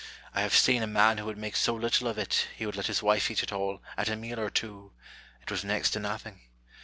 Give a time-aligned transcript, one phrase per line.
[0.33, 2.87] I have seen a man who would make so little of it, he would let
[2.87, 4.93] his wife eat it all, at a meal or two;
[5.43, 6.41] it was next to nothing.